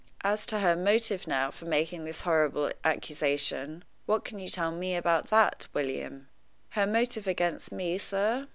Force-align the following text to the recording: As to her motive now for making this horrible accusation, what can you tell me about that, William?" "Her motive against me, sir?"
As 0.23 0.47
to 0.47 0.61
her 0.61 0.75
motive 0.75 1.27
now 1.27 1.51
for 1.51 1.65
making 1.65 2.05
this 2.05 2.23
horrible 2.23 2.71
accusation, 2.83 3.83
what 4.07 4.25
can 4.25 4.39
you 4.39 4.47
tell 4.49 4.71
me 4.71 4.95
about 4.95 5.29
that, 5.29 5.67
William?" 5.75 6.27
"Her 6.69 6.87
motive 6.87 7.27
against 7.27 7.71
me, 7.71 7.99
sir?" 7.99 8.47